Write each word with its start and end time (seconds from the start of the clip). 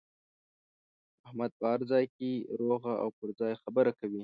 احمد 1.25 1.51
په 1.59 1.65
هر 1.71 1.81
ځای 1.91 2.05
کې 2.15 2.31
روغه 2.61 2.93
او 3.03 3.09
پر 3.17 3.29
ځای 3.39 3.53
خبره 3.63 3.91
کوي. 3.99 4.19